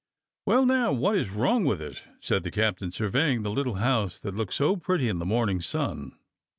"Well, 0.47 0.65
now, 0.65 0.91
what 0.91 1.15
is 1.17 1.29
wrong 1.29 1.63
with 1.63 1.79
it?" 1.79 2.01
said 2.19 2.41
the 2.41 2.49
cap 2.49 2.79
tain, 2.79 2.89
surveying 2.89 3.43
the 3.43 3.51
little 3.51 3.75
house 3.75 4.19
that 4.21 4.33
looked 4.33 4.53
so 4.55 4.75
pretty 4.75 5.07
in 5.07 5.19
the 5.19 5.27
morning 5.29 5.61
sun. 5.61 6.17